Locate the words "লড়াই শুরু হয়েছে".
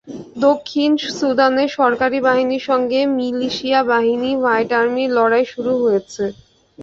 5.17-6.23